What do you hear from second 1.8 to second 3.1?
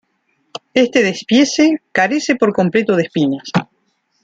carece por completo de